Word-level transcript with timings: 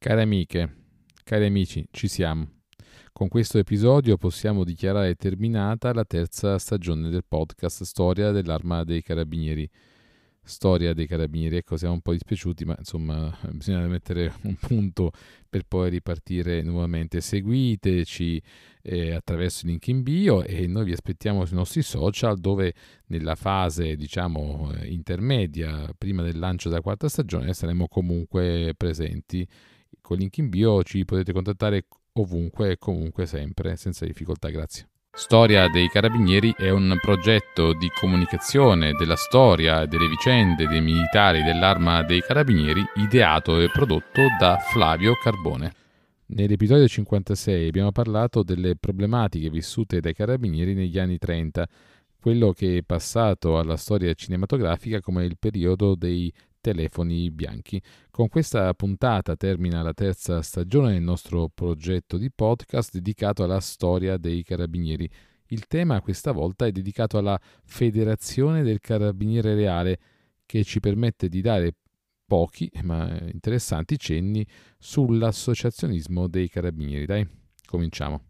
Cari 0.00 0.20
amiche, 0.20 0.76
cari 1.24 1.46
amici, 1.46 1.84
ci 1.90 2.06
siamo. 2.06 2.46
Con 3.12 3.26
questo 3.26 3.58
episodio 3.58 4.16
possiamo 4.16 4.62
dichiarare 4.62 5.16
terminata 5.16 5.92
la 5.92 6.04
terza 6.04 6.56
stagione 6.58 7.10
del 7.10 7.24
podcast 7.26 7.82
Storia 7.82 8.30
dell'Arma 8.30 8.84
dei 8.84 9.02
Carabinieri. 9.02 9.68
Storia 10.40 10.94
dei 10.94 11.08
Carabinieri, 11.08 11.56
ecco, 11.56 11.76
siamo 11.76 11.94
un 11.94 12.00
po' 12.00 12.12
dispiaciuti, 12.12 12.64
ma 12.64 12.76
insomma 12.78 13.36
bisogna 13.50 13.84
mettere 13.88 14.32
un 14.42 14.54
punto 14.54 15.10
per 15.48 15.64
poi 15.66 15.90
ripartire 15.90 16.62
nuovamente. 16.62 17.20
Seguiteci 17.20 18.40
eh, 18.82 19.10
attraverso 19.14 19.66
il 19.66 19.72
link 19.72 19.88
in 19.88 20.04
bio 20.04 20.44
e 20.44 20.68
noi 20.68 20.84
vi 20.84 20.92
aspettiamo 20.92 21.44
sui 21.44 21.56
nostri 21.56 21.82
social 21.82 22.38
dove 22.38 22.72
nella 23.06 23.34
fase, 23.34 23.96
diciamo, 23.96 24.72
eh, 24.74 24.92
intermedia, 24.92 25.92
prima 25.98 26.22
del 26.22 26.38
lancio 26.38 26.68
della 26.68 26.82
quarta 26.82 27.08
stagione, 27.08 27.52
saremo 27.52 27.88
comunque 27.88 28.74
presenti 28.76 29.44
con 30.08 30.16
il 30.16 30.22
link 30.22 30.38
in 30.38 30.48
bio 30.48 30.82
ci 30.82 31.04
potete 31.04 31.34
contattare 31.34 31.84
ovunque 32.14 32.70
e 32.70 32.78
comunque 32.78 33.26
sempre, 33.26 33.76
senza 33.76 34.06
difficoltà. 34.06 34.48
Grazie. 34.48 34.88
Storia 35.12 35.68
dei 35.68 35.88
Carabinieri 35.88 36.54
è 36.56 36.70
un 36.70 36.96
progetto 36.98 37.74
di 37.74 37.90
comunicazione 37.90 38.92
della 38.92 39.16
storia 39.16 39.84
delle 39.84 40.08
vicende 40.08 40.66
dei 40.66 40.80
militari 40.80 41.42
dell'Arma 41.42 42.02
dei 42.04 42.22
Carabinieri 42.22 42.82
ideato 42.94 43.60
e 43.60 43.68
prodotto 43.68 44.22
da 44.40 44.56
Flavio 44.56 45.14
Carbone. 45.14 45.72
Nell'episodio 46.28 46.88
56 46.88 47.68
abbiamo 47.68 47.92
parlato 47.92 48.42
delle 48.42 48.76
problematiche 48.76 49.50
vissute 49.50 50.00
dai 50.00 50.14
carabinieri 50.14 50.72
negli 50.72 50.98
anni 50.98 51.18
30, 51.18 51.68
quello 52.18 52.52
che 52.52 52.78
è 52.78 52.82
passato 52.82 53.58
alla 53.58 53.76
storia 53.76 54.12
cinematografica 54.14 55.00
come 55.00 55.24
il 55.24 55.36
periodo 55.38 55.94
dei 55.94 56.32
telefoni 56.72 57.30
bianchi. 57.30 57.80
Con 58.10 58.28
questa 58.28 58.74
puntata 58.74 59.36
termina 59.36 59.80
la 59.82 59.94
terza 59.94 60.42
stagione 60.42 60.92
del 60.92 61.02
nostro 61.02 61.48
progetto 61.52 62.18
di 62.18 62.30
podcast 62.30 62.92
dedicato 62.92 63.42
alla 63.42 63.60
storia 63.60 64.18
dei 64.18 64.42
carabinieri. 64.42 65.08
Il 65.46 65.66
tema 65.66 66.02
questa 66.02 66.32
volta 66.32 66.66
è 66.66 66.72
dedicato 66.72 67.16
alla 67.16 67.40
Federazione 67.64 68.62
del 68.62 68.80
Carabiniere 68.80 69.54
Reale, 69.54 69.98
che 70.44 70.62
ci 70.62 70.78
permette 70.78 71.28
di 71.28 71.40
dare 71.40 71.74
pochi 72.26 72.70
ma 72.82 73.18
interessanti 73.32 73.98
cenni 73.98 74.46
sull'associazionismo 74.78 76.28
dei 76.28 76.50
carabinieri. 76.50 77.06
Dai, 77.06 77.26
cominciamo. 77.64 78.24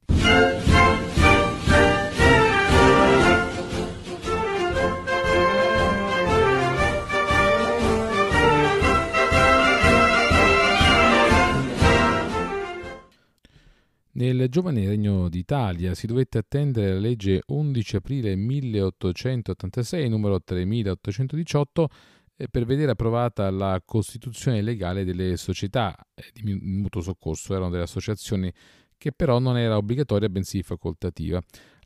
Nel 14.19 14.49
giovane 14.49 14.85
Regno 14.85 15.29
d'Italia 15.29 15.95
si 15.95 16.09
dovette 16.09 16.39
attendere 16.39 16.95
la 16.95 16.99
legge 16.99 17.41
11 17.47 17.97
aprile 17.97 18.35
1886, 18.35 20.09
numero 20.09 20.43
3818, 20.43 21.89
eh, 22.35 22.49
per 22.49 22.65
vedere 22.65 22.91
approvata 22.91 23.49
la 23.53 23.81
costituzione 23.85 24.61
legale 24.61 25.05
delle 25.05 25.37
società 25.37 25.97
eh, 26.15 26.25
di 26.33 26.53
mutuo 26.53 27.01
soccorso, 27.01 27.55
erano 27.55 27.71
delle 27.71 27.85
associazioni 27.85 28.53
che 28.97 29.13
però 29.13 29.39
non 29.39 29.57
era 29.57 29.77
obbligatoria 29.77 30.29
bensì 30.29 30.65
facoltativa. 30.65 31.41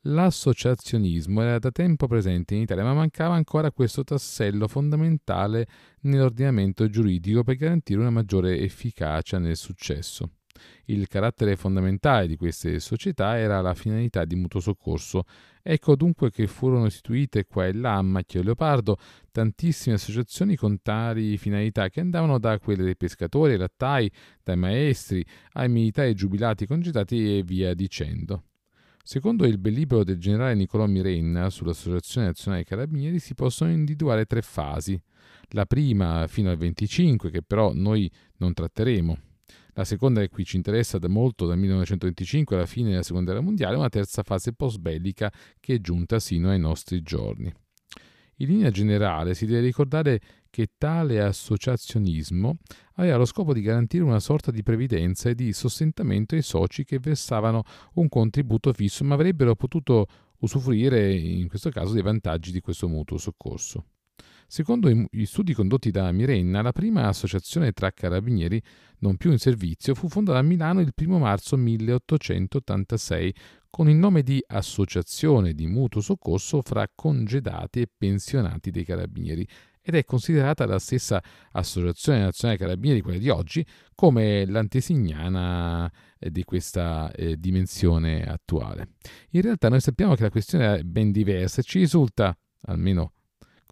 L'associazionismo 0.05 1.43
era 1.43 1.59
da 1.59 1.71
tempo 1.71 2.07
presente 2.07 2.55
in 2.55 2.63
Italia, 2.63 2.83
ma 2.83 2.95
mancava 2.95 3.35
ancora 3.35 3.71
questo 3.73 4.05
tassello 4.05 4.69
fondamentale 4.69 5.67
nell'ordinamento 6.01 6.89
giuridico 6.89 7.43
per 7.43 7.57
garantire 7.57 8.01
una 8.01 8.09
maggiore 8.09 8.59
efficacia 8.59 9.39
nel 9.39 9.59
successo. 9.59 10.31
Il 10.87 11.09
carattere 11.09 11.57
fondamentale 11.57 12.27
di 12.27 12.37
queste 12.37 12.79
società 12.81 13.39
era 13.39 13.61
la 13.61 13.75
finalità 13.75 14.25
di 14.25 14.35
mutuo 14.37 14.61
soccorso. 14.61 15.25
Ecco 15.63 15.97
dunque 15.97 16.31
che 16.31 16.47
furono 16.47 16.87
istituite 16.87 17.47
qua 17.47 17.67
e 17.67 17.73
là 17.73 17.97
a 17.97 18.03
macchia 18.03 18.41
e 18.41 18.43
leopardo 18.43 18.97
tantissime 19.31 19.95
associazioni 19.95 20.57
con 20.57 20.83
tali 20.83 21.37
finalità 21.39 21.89
che 21.89 22.01
andavano 22.01 22.39
da 22.39 22.59
quelle 22.59 22.83
dei 22.83 22.97
pescatori 22.97 23.53
ai 23.53 23.59
lattai, 23.59 24.11
dai 24.43 24.57
maestri, 24.57 25.25
ai 25.53 25.69
militari 25.69 26.15
giubilati 26.15 26.67
congedati 26.67 27.39
e 27.39 27.43
via 27.43 27.75
dicendo. 27.75 28.45
Secondo 29.05 29.47
il 29.47 29.59
bel 29.59 29.73
libro 29.73 30.05
del 30.05 30.19
generale 30.19 30.55
Niccolò 30.55 30.87
Mirenna 30.87 31.51
sull'Associazione 31.51 32.29
Nazionale 32.29 32.63
Carabinieri 32.65 33.19
si 33.19 33.35
possono 33.35 33.73
individuare 33.73 34.27
tre 34.27 34.43
fasi. 34.43 35.01
La 35.55 35.67
prima 35.67 36.27
fino 36.29 36.51
al 36.51 36.57
25, 36.57 37.31
che 37.31 37.43
però 37.43 37.73
noi 37.75 38.11
non 38.37 38.53
tratteremo. 38.53 39.19
La 39.75 39.85
seconda 39.85 40.21
che 40.21 40.29
qui 40.29 40.45
ci 40.45 40.57
interessa 40.57 40.99
da 40.99 41.09
molto 41.09 41.47
dal 41.47 41.57
1925 41.57 42.57
alla 42.57 42.67
fine 42.67 42.91
della 42.91 43.03
seconda 43.03 43.31
guerra 43.31 43.45
mondiale, 43.45 43.77
una 43.77 43.89
terza 43.89 44.23
fase 44.23 44.53
post-bellica 44.53 45.33
che 45.59 45.75
è 45.75 45.81
giunta 45.81 46.21
sino 46.21 46.51
ai 46.51 46.59
nostri 46.59 47.01
giorni. 47.01 47.51
In 48.37 48.49
linea 48.49 48.71
generale 48.71 49.35
si 49.35 49.47
deve 49.47 49.61
ricordare 49.61 50.21
che 50.51 50.73
tale 50.77 51.23
associazionismo 51.23 52.59
aveva 52.97 53.17
lo 53.17 53.25
scopo 53.25 53.55
di 53.55 53.63
garantire 53.63 54.05
una 54.05 54.21
sorta 54.21 54.51
di 54.51 54.63
previdenza 54.63 55.31
e 55.31 55.35
di 55.35 55.55
sostentamento 55.55 56.35
ai 56.35 56.43
soci 56.43 56.85
che 56.85 56.99
versavano 56.99 57.63
un 57.95 58.09
contributo 58.09 58.73
fisso 58.75 59.05
ma 59.05 59.15
avrebbero 59.15 59.55
potuto 59.55 60.07
usufruire 60.41 61.15
in 61.15 61.49
questo 61.49 61.71
caso 61.71 61.95
dei 61.95 62.03
vantaggi 62.03 62.53
di 62.53 62.61
questo 62.61 62.89
mutuo 62.89 63.17
soccorso. 63.17 63.85
Secondo 64.53 64.91
gli 64.91 65.25
studi 65.25 65.55
condotti 65.55 65.91
da 65.91 66.13
Mirenna, 66.13 66.61
la 66.61 66.73
prima 66.73 67.09
associazione 67.09 67.73
tra 67.73 67.91
carabinieri 67.91 68.63
non 68.99 69.17
più 69.17 69.31
in 69.31 69.39
servizio 69.39 69.95
fu 69.95 70.11
fondata 70.11 70.37
a 70.37 70.43
Milano 70.43 70.81
il 70.81 70.93
1 70.95 71.19
marzo 71.19 71.57
1886 71.57 73.35
con 73.71 73.89
il 73.89 73.97
nome 73.97 74.23
di 74.23 74.45
Associazione 74.47 75.55
di 75.55 75.67
Mutuo 75.67 76.03
Soccorso 76.03 76.61
fra 76.61 76.87
congedati 76.95 77.81
e 77.81 77.89
pensionati 77.97 78.71
dei 78.71 78.85
carabinieri 78.85 79.49
ed 79.81 79.95
è 79.95 80.05
considerata 80.05 80.67
la 80.67 80.79
stessa 80.79 81.23
Associazione 81.53 82.19
Nazionale 82.19 82.59
Carabinieri, 82.59 83.01
quella 83.01 83.19
di 83.19 83.31
oggi, 83.31 83.65
come 83.95 84.45
l'antesignana 84.45 85.91
eh, 86.19 86.31
di 86.31 86.45
questa 86.45 87.11
eh, 87.13 87.39
dimensione 87.39 88.27
attuale. 88.27 88.97
In 89.31 89.41
realtà 89.41 89.71
noi 89.71 89.81
sappiamo 89.81 90.15
che 90.15 90.25
la 90.25 90.31
questione 90.31 90.75
è 90.75 90.83
ben 90.83 91.11
diversa 91.11 91.63
e 91.63 91.65
ci 91.65 91.79
risulta, 91.79 92.37
almeno 92.67 93.13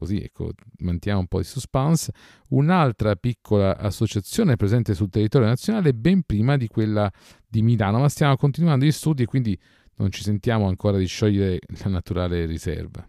così 0.00 0.18
ecco, 0.22 0.52
manteniamo 0.78 1.20
un 1.20 1.26
po' 1.26 1.38
di 1.38 1.44
suspense, 1.44 2.10
un'altra 2.48 3.14
piccola 3.16 3.76
associazione 3.76 4.56
presente 4.56 4.94
sul 4.94 5.10
territorio 5.10 5.46
nazionale 5.46 5.92
ben 5.92 6.22
prima 6.22 6.56
di 6.56 6.68
quella 6.68 7.12
di 7.46 7.60
Milano, 7.60 7.98
ma 7.98 8.08
stiamo 8.08 8.34
continuando 8.36 8.86
gli 8.86 8.92
studi 8.92 9.24
e 9.24 9.26
quindi 9.26 9.60
non 9.96 10.10
ci 10.10 10.22
sentiamo 10.22 10.66
ancora 10.66 10.96
di 10.96 11.04
sciogliere 11.04 11.58
la 11.84 11.90
naturale 11.90 12.46
riserva. 12.46 13.06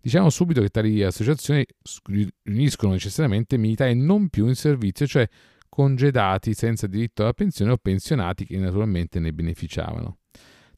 Diciamo 0.00 0.28
subito 0.28 0.60
che 0.60 0.70
tali 0.70 1.04
associazioni 1.04 1.64
riuniscono 2.42 2.92
necessariamente 2.92 3.56
militari 3.56 3.94
non 3.94 4.28
più 4.28 4.48
in 4.48 4.56
servizio, 4.56 5.06
cioè 5.06 5.26
congedati 5.68 6.52
senza 6.52 6.88
diritto 6.88 7.22
alla 7.22 7.32
pensione 7.32 7.70
o 7.70 7.76
pensionati 7.76 8.44
che 8.44 8.58
naturalmente 8.58 9.20
ne 9.20 9.32
beneficiavano. 9.32 10.18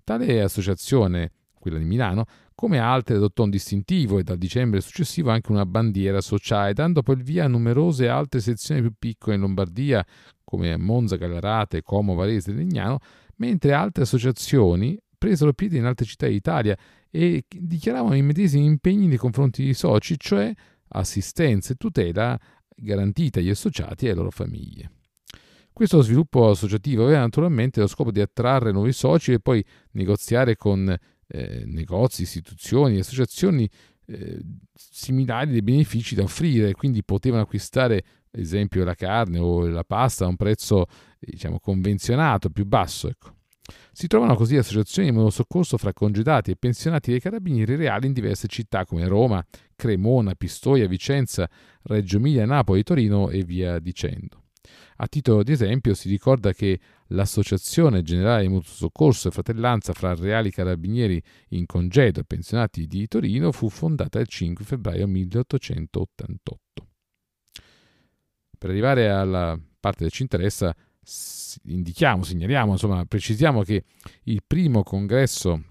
Tale 0.04 0.42
associazione, 0.42 1.32
quella 1.68 1.82
di 1.82 1.88
Milano, 1.88 2.24
come 2.54 2.78
altre 2.78 3.16
adottò 3.16 3.44
un 3.44 3.50
distintivo 3.50 4.18
e 4.18 4.22
dal 4.22 4.38
dicembre 4.38 4.80
successivo 4.80 5.30
anche 5.30 5.52
una 5.52 5.66
bandiera 5.66 6.20
sociale, 6.20 6.72
dando 6.72 7.02
poi 7.02 7.16
il 7.16 7.22
via 7.22 7.44
a 7.44 7.48
numerose 7.48 8.08
altre 8.08 8.40
sezioni 8.40 8.80
più 8.80 8.92
piccole 8.98 9.34
in 9.34 9.42
Lombardia, 9.42 10.04
come 10.44 10.76
Monza, 10.76 11.16
Gallarate, 11.16 11.82
Como, 11.82 12.14
Varese 12.14 12.50
e 12.50 12.54
Legnano, 12.54 12.98
mentre 13.36 13.72
altre 13.72 14.04
associazioni 14.04 14.98
presero 15.18 15.52
piede 15.52 15.78
in 15.78 15.84
altre 15.84 16.06
città 16.06 16.26
d'Italia 16.28 16.76
e 17.10 17.44
dichiaravano 17.48 18.14
i 18.14 18.22
medesimi 18.22 18.64
impegni 18.64 19.06
nei 19.06 19.16
confronti 19.16 19.64
dei 19.64 19.74
soci, 19.74 20.18
cioè 20.18 20.52
assistenza 20.88 21.72
e 21.72 21.76
tutela 21.76 22.38
garantita 22.74 23.40
agli 23.40 23.50
associati 23.50 24.06
e 24.06 24.08
alle 24.10 24.18
loro 24.18 24.30
famiglie. 24.30 24.90
Questo 25.72 26.00
sviluppo 26.00 26.48
associativo 26.48 27.04
aveva 27.04 27.20
naturalmente 27.20 27.80
lo 27.80 27.86
scopo 27.86 28.10
di 28.10 28.22
attrarre 28.22 28.72
nuovi 28.72 28.92
soci 28.92 29.32
e 29.32 29.40
poi 29.40 29.62
negoziare 29.92 30.56
con 30.56 30.96
eh, 31.28 31.64
negozi, 31.66 32.22
istituzioni, 32.22 32.98
associazioni 32.98 33.68
eh, 34.06 34.38
similari 34.72 35.50
dei 35.50 35.62
benefici 35.62 36.14
da 36.14 36.22
offrire, 36.22 36.72
quindi 36.72 37.02
potevano 37.02 37.42
acquistare 37.42 38.04
ad 38.30 38.40
esempio 38.40 38.84
la 38.84 38.94
carne 38.94 39.38
o 39.38 39.66
la 39.66 39.84
pasta 39.84 40.24
a 40.24 40.28
un 40.28 40.36
prezzo 40.36 40.86
diciamo 41.18 41.58
convenzionato, 41.58 42.50
più 42.50 42.66
basso. 42.66 43.08
Ecco. 43.08 43.34
Si 43.90 44.06
trovano 44.06 44.36
così 44.36 44.56
associazioni 44.56 45.10
di 45.10 45.16
monosoccorso 45.16 45.76
fra 45.76 45.92
congedati 45.92 46.52
e 46.52 46.56
pensionati 46.56 47.10
dei 47.10 47.20
carabinieri 47.20 47.74
reali 47.74 48.06
in 48.06 48.12
diverse 48.12 48.46
città 48.46 48.84
come 48.84 49.08
Roma, 49.08 49.44
Cremona, 49.74 50.34
Pistoia, 50.34 50.86
Vicenza, 50.86 51.48
Reggio 51.82 52.18
Emilia, 52.18 52.44
Napoli, 52.44 52.82
Torino 52.82 53.30
e 53.30 53.42
via 53.42 53.78
dicendo. 53.80 54.42
A 54.96 55.06
titolo 55.06 55.42
di 55.42 55.52
esempio 55.52 55.94
si 55.94 56.08
ricorda 56.08 56.52
che 56.52 56.78
l'Associazione 57.08 58.02
Generale 58.02 58.42
di 58.42 58.48
Mutuo 58.48 58.72
Soccorso 58.72 59.28
e 59.28 59.30
Fratellanza 59.30 59.92
fra 59.92 60.14
Reali 60.14 60.50
Carabinieri 60.50 61.22
in 61.50 61.66
congedo 61.66 62.20
e 62.20 62.24
pensionati 62.24 62.86
di 62.86 63.06
Torino 63.06 63.52
fu 63.52 63.68
fondata 63.68 64.18
il 64.18 64.26
5 64.26 64.64
febbraio 64.64 65.06
1888. 65.06 66.60
Per 68.58 68.70
arrivare 68.70 69.10
alla 69.10 69.58
parte 69.78 70.04
che 70.04 70.10
ci 70.10 70.22
interessa, 70.22 70.74
indichiamo, 71.64 72.22
segnaliamo, 72.22 72.72
insomma, 72.72 73.04
precisiamo 73.04 73.62
che 73.62 73.84
il 74.24 74.42
primo 74.46 74.82
congresso 74.82 75.62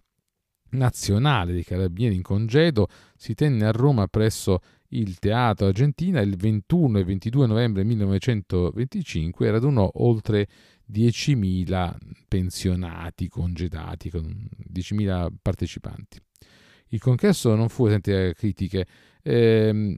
nazionale 0.75 1.53
dei 1.53 1.63
carabinieri 1.63 2.15
in 2.15 2.21
congedo 2.21 2.88
si 3.15 3.33
tenne 3.33 3.65
a 3.65 3.71
Roma 3.71 4.07
presso 4.07 4.59
il 4.89 5.19
Teatro 5.19 5.67
Argentina 5.67 6.21
il 6.21 6.35
21 6.35 6.99
e 6.99 7.03
22 7.03 7.47
novembre 7.47 7.83
1925 7.83 9.47
e 9.47 9.51
radunò 9.51 9.89
oltre 9.95 10.47
10.000 10.91 11.95
pensionati 12.27 13.27
congedati, 13.27 14.09
con 14.09 14.23
10.000 14.71 15.29
partecipanti. 15.41 16.19
Il 16.89 16.99
congresso 16.99 17.55
non 17.55 17.69
fu 17.69 17.87
esente 17.87 18.27
da 18.27 18.33
critiche. 18.33 18.85
Eh, 19.21 19.97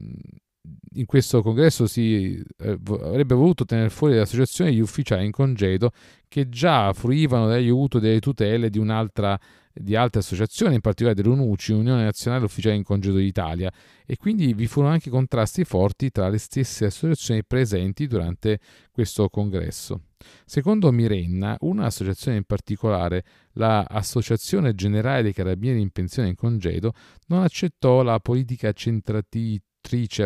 in 0.94 1.06
questo 1.06 1.42
congresso 1.42 1.86
si 1.86 2.42
eh, 2.58 2.78
avrebbe 2.86 3.34
voluto 3.34 3.64
tenere 3.64 3.90
fuori 3.90 4.14
dall'associazione 4.14 4.72
gli 4.72 4.80
ufficiali 4.80 5.24
in 5.24 5.32
congedo 5.32 5.92
che 6.28 6.48
già 6.48 6.92
fruivano 6.92 7.46
dell'aiuto 7.46 7.98
e 7.98 8.00
delle 8.00 8.20
tutele 8.20 8.70
di 8.70 8.78
un'altra 8.78 9.38
di 9.78 9.94
altre 9.94 10.20
associazioni, 10.20 10.74
in 10.74 10.80
particolare 10.80 11.20
dell'UNUCI, 11.20 11.72
Unione 11.72 12.02
Nazionale 12.02 12.44
Ufficiali 12.44 12.76
in 12.76 12.82
Congedo 12.82 13.16
d'Italia, 13.16 13.72
e 14.04 14.16
quindi 14.16 14.52
vi 14.52 14.66
furono 14.66 14.92
anche 14.92 15.10
contrasti 15.10 15.64
forti 15.64 16.10
tra 16.10 16.28
le 16.28 16.38
stesse 16.38 16.86
associazioni 16.86 17.44
presenti 17.44 18.06
durante 18.06 18.58
questo 18.90 19.28
congresso. 19.28 20.02
Secondo 20.44 20.90
Mirenna, 20.90 21.56
un'associazione 21.60 22.38
in 22.38 22.44
particolare, 22.44 23.24
l'Associazione 23.52 24.74
Generale 24.74 25.22
dei 25.22 25.32
Carabinieri 25.32 25.80
in 25.80 25.90
Pensione 25.90 26.28
in 26.28 26.34
Congedo, 26.34 26.92
non 27.26 27.42
accettò 27.42 28.02
la 28.02 28.18
politica 28.18 28.72
centrati- 28.72 29.60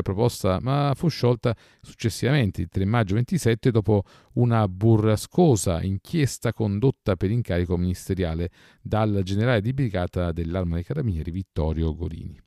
proposta, 0.02 0.58
ma 0.60 0.92
fu 0.94 1.08
sciolta 1.08 1.54
successivamente, 1.80 2.62
il 2.62 2.68
3 2.68 2.84
maggio 2.84 3.14
27, 3.14 3.70
dopo 3.70 4.02
una 4.34 4.66
burrascosa 4.68 5.82
inchiesta 5.82 6.52
condotta 6.52 7.16
per 7.16 7.30
incarico 7.30 7.76
ministeriale 7.76 8.50
dal 8.80 9.20
generale 9.24 9.60
di 9.60 9.72
brigata 9.72 10.32
dell'Arma 10.32 10.74
dei 10.74 10.84
Carabinieri 10.84 11.30
Vittorio 11.30 11.94
Gorini. 11.94 12.40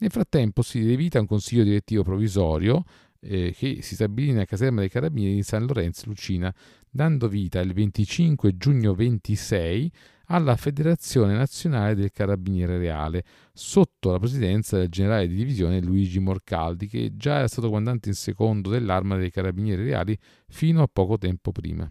Nel 0.00 0.10
frattempo 0.10 0.62
si 0.62 0.78
diede 0.78 0.96
vita 0.96 1.18
a 1.18 1.22
un 1.22 1.26
consiglio 1.26 1.64
direttivo 1.64 2.02
provvisorio 2.04 2.84
eh, 3.20 3.52
che 3.56 3.82
si 3.82 3.94
stabilì 3.94 4.30
nella 4.30 4.44
caserma 4.44 4.80
dei 4.80 4.88
Carabinieri 4.88 5.34
di 5.34 5.42
San 5.42 5.66
Lorenzo 5.66 6.04
Lucina, 6.06 6.54
dando 6.88 7.28
vita 7.28 7.60
il 7.60 7.72
25 7.72 8.56
giugno 8.56 8.94
26 8.94 9.90
alla 10.28 10.56
Federazione 10.56 11.34
Nazionale 11.34 11.94
del 11.94 12.10
Carabiniere 12.12 12.78
Reale, 12.78 13.24
sotto 13.52 14.10
la 14.10 14.18
presidenza 14.18 14.76
del 14.76 14.88
generale 14.88 15.28
di 15.28 15.34
divisione 15.34 15.80
Luigi 15.80 16.18
Morcaldi, 16.18 16.86
che 16.86 17.12
già 17.16 17.38
era 17.38 17.48
stato 17.48 17.68
comandante 17.68 18.08
in 18.08 18.14
secondo 18.14 18.70
dell'Arma 18.70 19.16
dei 19.16 19.30
Carabinieri 19.30 19.84
Reali 19.84 20.18
fino 20.48 20.82
a 20.82 20.88
poco 20.90 21.18
tempo 21.18 21.52
prima. 21.52 21.90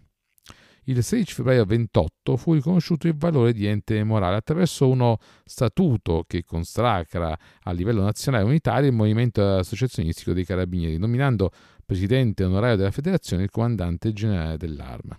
Il 0.84 1.02
16 1.02 1.34
febbraio 1.34 1.66
28 1.66 2.36
fu 2.38 2.54
riconosciuto 2.54 3.08
il 3.08 3.14
valore 3.14 3.52
di 3.52 3.66
ente 3.66 4.02
morale 4.04 4.36
attraverso 4.36 4.88
uno 4.88 5.18
statuto 5.44 6.24
che 6.26 6.44
consacra 6.44 7.38
a 7.64 7.72
livello 7.72 8.02
nazionale 8.02 8.44
unitario 8.44 8.88
il 8.88 8.94
movimento 8.94 9.56
associazionistico 9.56 10.32
dei 10.32 10.46
carabinieri, 10.46 10.96
nominando 10.96 11.50
presidente 11.84 12.44
onorario 12.44 12.76
della 12.76 12.90
federazione 12.90 13.42
il 13.42 13.50
comandante 13.50 14.14
generale 14.14 14.56
dell'arma. 14.56 15.18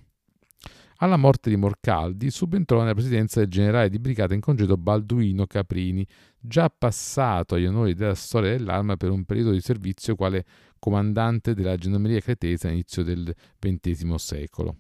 Alla 1.02 1.16
morte 1.16 1.50
di 1.50 1.56
Morcaldi 1.56 2.30
subentrò 2.30 2.80
nella 2.80 2.94
presidenza 2.94 3.40
del 3.40 3.48
generale 3.48 3.88
di 3.90 4.00
brigata 4.00 4.34
in 4.34 4.42
congedo 4.42 4.76
Balduino 4.76 5.46
Caprini, 5.46 6.06
già 6.38 6.70
passato 6.70 7.56
agli 7.56 7.66
onori 7.66 7.94
della 7.94 8.16
storia 8.16 8.52
dell'arma 8.52 8.98
per 8.98 9.10
un 9.10 9.24
periodo 9.24 9.52
di 9.52 9.62
servizio 9.62 10.16
quale 10.16 10.44
comandante 10.78 11.54
della 11.54 11.78
gendarmeria 11.78 12.20
cretese 12.20 12.68
all'inizio 12.68 13.04
del 13.04 13.34
XX 13.58 14.14
secolo. 14.16 14.76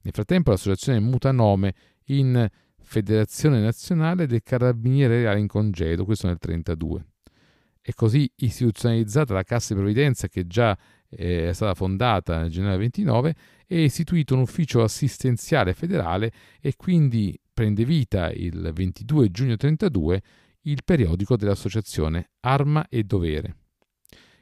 Nel 0.00 0.12
frattempo 0.12 0.50
l'associazione 0.50 0.98
muta 0.98 1.30
nome 1.30 1.74
in 2.06 2.44
Federazione 2.80 3.60
Nazionale 3.60 4.26
del 4.26 4.42
Carabiniere 4.42 5.20
Reale 5.20 5.38
in 5.38 5.46
Congedo, 5.46 6.04
questo 6.04 6.26
nel 6.26 6.38
1932. 6.44 7.06
È 7.80 7.92
così 7.92 8.28
istituzionalizzata 8.34 9.32
la 9.32 9.44
Cassa 9.44 9.74
di 9.74 9.80
Provvidenza 9.80 10.26
che 10.26 10.44
già 10.44 10.76
eh, 11.16 11.48
è 11.48 11.52
stata 11.52 11.74
fondata 11.74 12.40
nel 12.40 12.50
gennaio 12.50 12.78
29 12.78 13.34
e 13.66 13.82
istituito 13.84 14.34
un 14.34 14.40
ufficio 14.40 14.82
assistenziale 14.82 15.74
federale 15.74 16.32
e 16.60 16.74
quindi 16.76 17.38
prende 17.52 17.84
vita 17.84 18.30
il 18.30 18.70
22 18.72 19.30
giugno 19.30 19.56
32 19.56 20.22
il 20.62 20.82
periodico 20.84 21.36
dell'associazione 21.36 22.30
Arma 22.40 22.86
e 22.88 23.02
Dovere. 23.04 23.56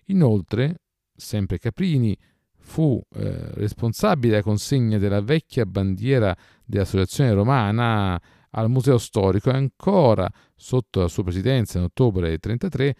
Inoltre, 0.07 0.81
sempre 1.15 1.59
Caprini 1.59 2.17
fu 2.59 3.01
eh, 3.15 3.53
responsabile 3.55 4.33
della 4.33 4.43
consegna 4.43 4.99
della 4.99 5.23
vecchia 5.23 5.65
bandiera 5.65 6.37
dell'associazione 6.65 7.33
romana 7.33 8.21
al 8.51 8.69
Museo 8.69 8.99
Storico 8.99 9.51
e 9.51 9.55
ancora 9.55 10.29
sotto 10.55 11.01
la 11.01 11.09
sua 11.09 11.23
presidenza 11.23 11.79
in 11.79 11.85
ottobre 11.85 12.27
1933 12.27 12.95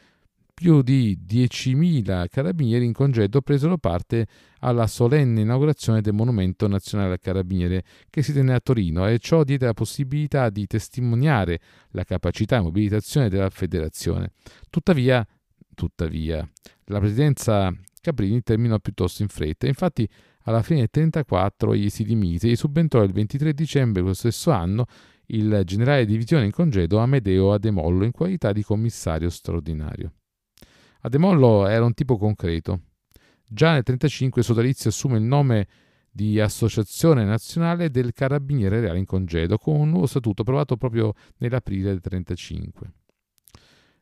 più 0.61 0.83
di 0.83 1.19
10.000 1.27 2.29
carabinieri 2.29 2.85
in 2.85 2.93
congedo 2.93 3.41
presero 3.41 3.79
parte 3.79 4.27
alla 4.59 4.87
solenne 4.87 5.41
inaugurazione 5.41 6.03
del 6.03 6.13
Monumento 6.13 6.69
Nazionale 6.69 7.13
al 7.13 7.19
Carabiniere 7.19 7.83
che 8.11 8.23
si 8.23 8.35
tenne 8.35 8.53
a 8.53 8.61
Torino 8.61 9.09
e 9.09 9.19
ciò 9.21 9.43
diede 9.43 9.65
la 9.65 9.73
possibilità 9.73 10.51
di 10.51 10.67
testimoniare 10.67 11.61
la 11.93 12.05
capacità 12.05 12.59
e 12.59 12.61
mobilitazione 12.61 13.31
della 13.31 13.49
federazione. 13.49 14.33
Tuttavia, 14.69 15.27
tuttavia 15.75 16.47
la 16.85 16.99
presidenza 16.99 17.75
Caprini 17.99 18.43
terminò 18.43 18.79
piuttosto 18.81 19.23
in 19.23 19.29
fretta. 19.29 19.67
Infatti, 19.67 20.07
alla 20.43 20.61
fine 20.61 20.87
del 20.91 21.05
1934 21.09 21.73
egli 21.73 21.89
si 21.89 22.05
dimise 22.05 22.51
e 22.51 22.57
subentrò 22.57 23.03
il 23.03 23.13
23 23.13 23.55
dicembre 23.55 24.03
dello 24.03 24.13
stesso 24.13 24.51
anno 24.51 24.85
il 25.29 25.63
generale 25.65 26.05
di 26.05 26.13
divisione 26.13 26.45
in 26.45 26.51
congedo 26.51 26.99
Amedeo 26.99 27.55
Ademollo 27.55 28.05
in 28.05 28.11
qualità 28.11 28.53
di 28.53 28.63
commissario 28.63 29.31
straordinario. 29.31 30.13
Ademollo 31.03 31.67
era 31.67 31.85
un 31.85 31.95
tipo 31.95 32.17
concreto. 32.17 32.81
Già 33.47 33.73
nel 33.73 33.83
1935 33.85 34.41
il 34.41 34.47
sodalizio 34.47 34.91
assume 34.91 35.19
il 35.19 35.25
nome 35.25 35.67
di 36.11 36.41
Associazione 36.41 37.25
Nazionale 37.25 37.91
del 37.91 38.13
Carabiniere 38.13 38.81
Reale 38.81 38.99
in 38.99 39.07
Congedo, 39.07 39.59
con 39.59 39.77
un 39.77 39.91
nuovo 39.91 40.07
statuto 40.07 40.43
approvato 40.43 40.77
proprio 40.77 41.15
nell'aprile 41.39 41.89
del 41.89 42.01
1935. 42.03 42.93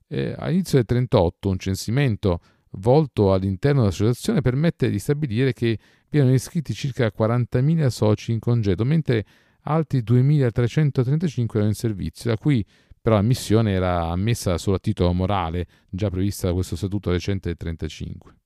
Eh, 0.08 0.34
all'inizio 0.38 0.78
del 0.78 0.86
1938 0.88 1.48
un 1.48 1.58
censimento 1.58 2.40
volto 2.72 3.32
all'interno 3.32 3.80
dell'associazione 3.80 4.40
permette 4.40 4.90
di 4.90 4.98
stabilire 4.98 5.52
che 5.52 5.78
vi 6.08 6.18
erano 6.18 6.34
iscritti 6.34 6.72
circa 6.72 7.12
40.000 7.16 7.86
soci 7.86 8.32
in 8.32 8.38
congedo, 8.38 8.84
mentre 8.84 9.24
altri 9.62 10.00
2.335 10.00 11.46
erano 11.52 11.68
in 11.68 11.74
servizio, 11.74 12.30
da 12.30 12.36
cui 12.36 12.64
però 13.00 13.16
la 13.16 13.22
missione 13.22 13.72
era 13.72 14.08
ammessa 14.08 14.58
solo 14.58 14.76
a 14.76 14.80
titolo 14.80 15.12
morale, 15.12 15.66
già 15.88 16.10
prevista 16.10 16.48
da 16.48 16.54
questo 16.54 16.76
statuto 16.76 17.10
recente 17.10 17.48
del 17.48 17.56
1935. 17.58 18.36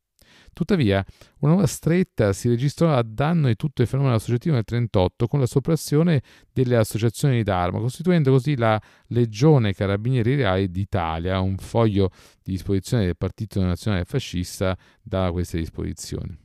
Tuttavia, 0.53 1.03
una 1.39 1.53
nuova 1.53 1.67
stretta 1.67 2.35
si 2.35 2.49
registrò 2.49 2.95
a 2.95 3.03
danno 3.03 3.47
di 3.47 3.57
tutto 3.57 3.81
il 3.81 3.89
fenomeno 3.89 4.15
associativo 4.15 4.55
nel 4.55 4.65
1938 4.69 5.27
con 5.27 5.41
la 5.41 5.47
soppressione 5.47 6.23
delle 6.53 6.77
associazioni 6.77 7.43
d'arma, 7.43 7.79
costituendo 7.79 8.31
così 8.31 8.57
la 8.57 8.81
Legione 9.07 9.73
Carabinieri 9.73 10.35
Reali 10.35 10.71
d'Italia, 10.71 11.41
un 11.41 11.57
foglio 11.57 12.11
di 12.43 12.53
disposizione 12.53 13.07
del 13.07 13.17
Partito 13.17 13.63
Nazionale 13.63 14.05
Fascista 14.05 14.77
da 15.01 15.31
queste 15.33 15.57
disposizioni. 15.57 16.37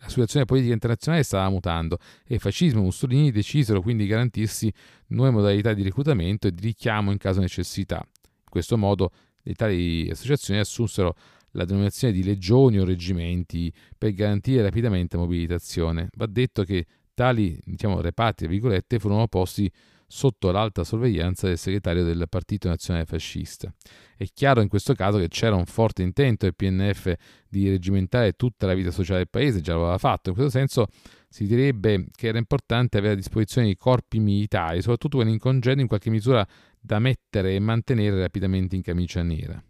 La 0.00 0.08
situazione 0.08 0.46
politica 0.46 0.72
internazionale 0.72 1.22
stava 1.22 1.48
mutando 1.50 1.98
e 2.26 2.38
fascismo 2.38 2.80
e 2.80 2.84
Mussolini 2.84 3.30
decisero 3.30 3.82
quindi 3.82 4.04
di 4.04 4.08
garantirsi 4.08 4.72
nuove 5.08 5.30
modalità 5.30 5.74
di 5.74 5.82
reclutamento 5.82 6.48
e 6.48 6.52
di 6.52 6.62
richiamo 6.62 7.10
in 7.10 7.18
caso 7.18 7.36
di 7.36 7.44
necessità. 7.44 7.96
In 7.96 8.48
questo 8.48 8.76
modo 8.78 9.12
le 9.42 9.54
tali 9.54 10.08
associazioni 10.10 10.58
assunsero 10.60 11.14
la 11.52 11.64
denominazione 11.64 12.12
di 12.12 12.22
legioni 12.22 12.78
o 12.78 12.84
reggimenti 12.84 13.72
per 13.96 14.12
garantire 14.12 14.62
rapidamente 14.62 15.16
mobilitazione. 15.16 16.08
Va 16.14 16.26
detto 16.26 16.64
che 16.64 16.86
tali 17.14 17.60
diciamo, 17.64 18.00
reparti 18.00 18.46
furono 18.98 19.26
posti 19.28 19.70
sotto 20.12 20.50
l'alta 20.50 20.82
sorveglianza 20.82 21.46
del 21.46 21.56
segretario 21.56 22.02
del 22.02 22.26
Partito 22.28 22.66
Nazionale 22.66 23.06
Fascista. 23.06 23.72
È 24.16 24.24
chiaro 24.34 24.60
in 24.60 24.66
questo 24.66 24.92
caso 24.92 25.18
che 25.18 25.28
c'era 25.28 25.54
un 25.54 25.66
forte 25.66 26.02
intento 26.02 26.46
del 26.46 26.56
PNF 26.56 27.14
di 27.48 27.68
regimentare 27.68 28.32
tutta 28.32 28.66
la 28.66 28.74
vita 28.74 28.90
sociale 28.90 29.18
del 29.18 29.28
paese, 29.30 29.60
già 29.60 29.74
lo 29.74 29.82
aveva 29.82 29.98
fatto, 29.98 30.30
in 30.30 30.34
questo 30.34 30.50
senso 30.50 30.88
si 31.28 31.46
direbbe 31.46 32.08
che 32.10 32.26
era 32.26 32.38
importante 32.38 32.98
avere 32.98 33.12
a 33.12 33.16
disposizione 33.16 33.68
i 33.68 33.76
corpi 33.76 34.18
militari, 34.18 34.80
soprattutto 34.80 35.18
quelli 35.18 35.32
in 35.32 35.38
congedo, 35.38 35.80
in 35.80 35.86
qualche 35.86 36.10
misura 36.10 36.44
da 36.80 36.98
mettere 36.98 37.54
e 37.54 37.60
mantenere 37.60 38.18
rapidamente 38.20 38.74
in 38.74 38.82
camicia 38.82 39.22
nera. 39.22 39.62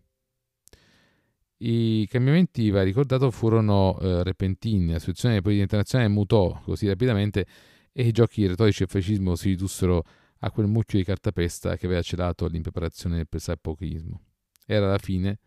I 1.58 2.06
cambiamenti, 2.08 2.70
va 2.70 2.82
ricordato, 2.82 3.30
furono 3.30 3.98
eh, 4.00 4.22
repentini, 4.22 4.92
la 4.92 4.98
situazione 4.98 5.42
politica 5.42 5.64
internazionale 5.64 6.08
mutò 6.08 6.58
così 6.64 6.88
rapidamente 6.88 7.46
e 7.92 8.06
i 8.06 8.12
giochi 8.12 8.46
retorici 8.46 8.78
del 8.78 8.88
fascismo 8.88 9.34
si 9.34 9.48
ridussero 9.50 10.02
a 10.40 10.50
quel 10.50 10.66
mucchio 10.66 10.98
di 10.98 11.04
cartapesta 11.04 11.76
che 11.76 11.86
aveva 11.86 12.02
celato 12.02 12.46
l'impreparazione 12.46 13.16
del 13.16 13.28
presapochismo. 13.28 14.20
Era 14.66 14.88
la 14.88 14.98
fine 14.98 15.38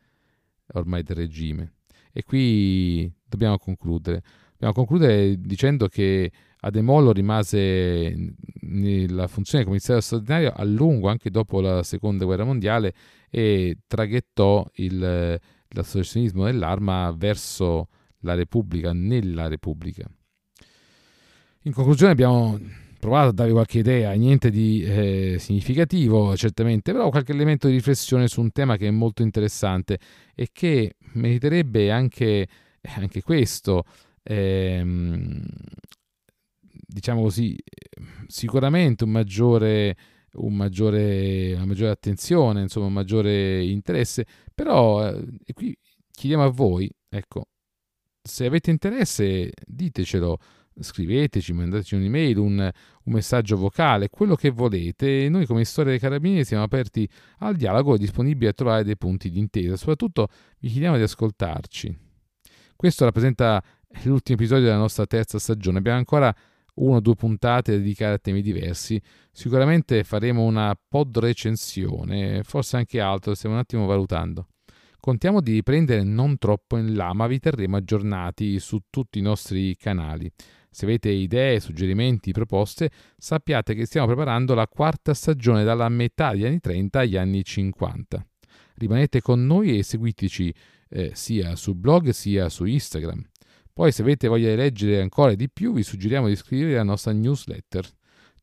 ormai 0.74 1.04
del 1.04 1.16
regime. 1.16 1.74
E 2.12 2.24
qui 2.24 3.12
dobbiamo 3.26 3.58
concludere. 3.58 4.22
Dobbiamo 4.52 4.74
concludere 4.74 5.40
dicendo 5.40 5.88
che 5.88 6.32
A 6.60 6.70
De 6.70 6.82
Mollo 6.82 7.12
rimase 7.12 8.36
nella 8.62 9.28
funzione 9.28 9.66
commissario 9.66 10.02
straordinario 10.02 10.52
a 10.52 10.64
lungo, 10.64 11.10
anche 11.10 11.30
dopo 11.30 11.60
la 11.60 11.84
seconda 11.84 12.26
guerra 12.26 12.44
mondiale, 12.46 12.94
e 13.30 13.80
traghettò 13.88 14.66
il, 14.76 15.40
l'associazionismo 15.68 16.46
dell'arma 16.46 17.12
verso 17.18 17.90
la 18.20 18.36
Repubblica, 18.36 18.94
nella 18.94 19.48
Repubblica. 19.48 20.08
In 21.64 21.74
conclusione 21.74 22.12
abbiamo 22.12 22.60
provato 23.04 23.28
a 23.28 23.34
dare 23.34 23.52
qualche 23.52 23.80
idea, 23.80 24.14
niente 24.14 24.50
di 24.50 24.82
eh, 24.82 25.36
significativo 25.38 26.38
certamente, 26.38 26.94
però 26.94 27.10
qualche 27.10 27.34
elemento 27.34 27.68
di 27.68 27.74
riflessione 27.74 28.30
su 28.30 28.40
un 28.40 28.54
tema 28.54 28.78
che 28.78 28.88
è 28.88 28.92
molto 28.92 29.24
interessante 29.24 30.00
e 30.34 30.48
che 30.54 30.96
meriterebbe 31.16 31.92
anche, 31.92 32.48
anche 32.96 33.22
questo, 33.22 33.84
ehm, 34.24 35.44
diciamo 36.62 37.24
così, 37.24 37.58
sicuramente 38.28 39.04
un 39.04 39.10
maggiore, 39.10 39.98
un 40.36 40.56
maggiore, 40.56 41.56
una 41.56 41.66
maggiore 41.66 41.92
attenzione, 41.92 42.62
insomma 42.62 42.86
un 42.86 42.94
maggiore 42.94 43.66
interesse, 43.66 44.26
però 44.56 45.06
eh, 45.10 45.26
qui 45.54 45.78
chiediamo 46.10 46.46
a 46.46 46.50
voi, 46.50 46.90
ecco, 47.10 47.48
se 48.22 48.46
avete 48.46 48.72
interesse 48.72 49.52
ditecelo, 49.68 50.38
scriveteci, 50.80 51.54
mandateci 51.54 51.96
un'email, 51.96 52.38
un, 52.38 52.60
un, 52.60 53.14
messaggio 53.14 53.58
vocale, 53.58 54.10
quello 54.10 54.36
che 54.36 54.50
volete. 54.50 55.28
Noi 55.30 55.46
come 55.46 55.64
Storia 55.66 55.92
dei 55.92 56.00
Carabinieri 56.00 56.46
siamo 56.46 56.64
aperti 56.64 57.08
al 57.40 57.56
dialogo 57.56 57.96
e 57.96 57.98
disponibili 57.98 58.48
a 58.48 58.54
trovare 58.54 58.84
dei 58.84 58.98
punti 58.98 59.30
di 59.30 59.40
intesa. 59.40 59.76
Soprattutto 59.76 60.28
vi 60.60 60.70
chiediamo 60.70 60.98
di 60.98 61.04
ascoltarci. 61.04 61.98
Questo 62.76 63.06
rappresenta 63.06 63.64
l'ultimo 64.04 64.38
episodio 64.38 64.66
della 64.66 64.78
nostra 64.78 65.06
terza 65.06 65.40
stagione. 65.40 65.78
Abbiamo 65.78 65.98
ancora 66.00 66.34
una 66.76 66.98
o 66.98 67.00
due 67.00 67.16
puntate 67.16 67.78
dedicate 67.78 68.14
a 68.14 68.18
temi 68.18 68.42
diversi. 68.42 69.02
Sicuramente 69.32 70.04
faremo 70.04 70.44
una 70.44 70.78
pod 70.88 71.18
recensione, 71.18 72.44
forse 72.44 72.78
anche 72.78 73.00
altro, 73.00 73.36
stiamo 73.36 73.56
un 73.56 73.62
attimo 73.62 73.86
valutando. 73.86 74.48
Contiamo 75.00 75.42
di 75.42 75.52
riprendere 75.52 76.04
non 76.04 76.38
troppo 76.38 76.78
in 76.78 76.96
là, 76.96 77.14
ma 77.14 77.28
vi 77.28 77.38
terremo 77.38 77.76
aggiornati 77.76 78.58
su 78.60 78.80
tutti 78.90 79.20
i 79.20 79.22
nostri 79.22 79.76
canali. 79.76 80.32
Se 80.74 80.86
avete 80.86 81.10
idee, 81.10 81.60
suggerimenti, 81.60 82.32
proposte, 82.32 82.90
sappiate 83.16 83.76
che 83.76 83.86
stiamo 83.86 84.08
preparando 84.08 84.56
la 84.56 84.68
quarta 84.68 85.14
stagione 85.14 85.64
dalla 85.64 85.88
metà 85.88 86.32
degli 86.32 86.46
anni 86.46 86.60
30 86.60 87.00
agli 87.00 87.16
anni 87.16 87.44
50. 87.44 88.28
Rimanete 88.78 89.22
con 89.22 89.46
noi 89.46 89.78
e 89.78 89.84
seguiteci 89.84 90.54
eh, 90.90 91.12
sia 91.14 91.56
su 91.56 91.76
blog 91.76 92.10
sia 92.10 92.50
su 92.50 92.66
Instagram. 92.66 93.24
Poi 93.72 93.92
se 93.92 94.02
avete 94.02 94.28
voglia 94.28 94.50
di 94.50 94.56
leggere 94.56 95.00
ancora 95.00 95.36
di 95.36 95.48
più 95.48 95.74
vi 95.74 95.84
suggeriamo 95.84 96.26
di 96.26 96.34
iscrivervi 96.34 96.74
alla 96.74 96.84
nostra 96.84 97.12
newsletter. 97.12 97.88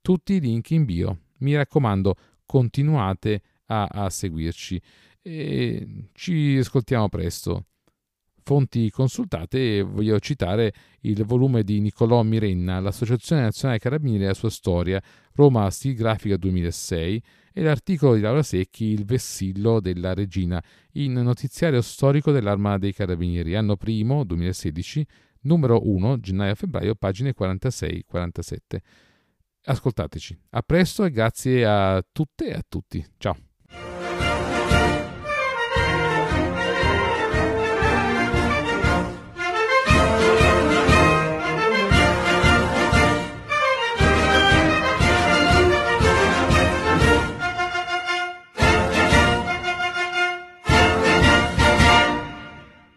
Tutti 0.01 0.35
i 0.35 0.41
link 0.41 0.71
in 0.71 0.85
bio. 0.85 1.19
Mi 1.39 1.57
raccomando, 1.57 2.15
continuate 2.47 3.43
a, 3.67 3.87
a 3.87 4.09
seguirci 4.09 4.81
e 5.21 6.09
ci 6.13 6.57
ascoltiamo 6.61 7.09
presto. 7.09 7.67
Fonti 8.43 8.91
consultate, 8.91 9.83
voglio 9.83 10.19
citare 10.19 10.73
il 11.03 11.25
volume 11.25 11.63
di 11.63 11.81
Niccolò 11.81 12.23
Mirenna, 12.23 12.81
l'Associazione 12.81 13.43
Nazionale 13.43 13.79
Carabinieri 13.79 14.25
e 14.25 14.29
la 14.29 14.35
sua 14.35 14.51
storia, 14.51 15.03
Roma 15.35 15.71
Stilgrafica 15.71 16.37
2006, 16.37 17.23
e 17.53 17.63
l'articolo 17.63 18.15
di 18.15 18.21
Laura 18.21 18.43
Secchi, 18.43 18.87
Il 18.87 19.05
vessillo 19.05 19.81
della 19.81 20.15
regina, 20.15 20.63
in 20.93 21.13
notiziario 21.13 21.81
storico 21.81 22.33
dell'Arma 22.33 22.79
dei 22.79 22.93
Carabinieri, 22.93 23.57
anno 23.57 23.77
primo 23.77 24.25
2016, 24.25 25.07
numero 25.43 25.87
1, 25.89 26.21
gennaio-febbraio, 26.21 26.95
pagine 26.95 27.35
46-47. 27.39 28.59
Ascoltateci. 29.65 30.39
A 30.51 30.63
presto 30.63 31.05
e 31.05 31.11
grazie 31.11 31.67
a 31.67 32.03
tutte 32.11 32.47
e 32.47 32.53
a 32.53 32.63
tutti. 32.67 33.05
Ciao. 33.19 33.50